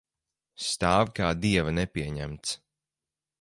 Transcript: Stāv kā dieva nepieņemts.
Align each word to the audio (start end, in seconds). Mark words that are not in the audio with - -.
Stāv 0.67 1.11
kā 1.19 1.27
dieva 1.43 1.75
nepieņemts. 1.81 2.57